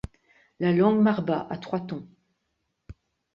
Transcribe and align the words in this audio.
La 0.59 0.71
langue 0.71 0.99
marba 0.99 1.45
a 1.51 1.59
trois 1.59 1.79
tons. 1.81 2.07